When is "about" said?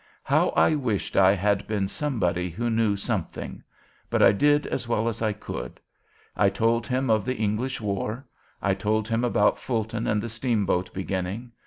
9.23-9.59